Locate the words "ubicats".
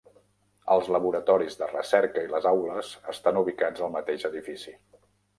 3.41-3.83